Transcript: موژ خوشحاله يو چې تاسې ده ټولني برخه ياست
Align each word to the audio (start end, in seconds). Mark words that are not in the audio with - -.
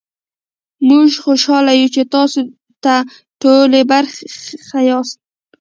موژ 0.87 1.11
خوشحاله 1.25 1.71
يو 1.79 1.89
چې 1.95 2.01
تاسې 2.13 2.39
ده 2.83 2.95
ټولني 3.41 3.81
برخه 3.91 4.79
ياست 4.89 5.17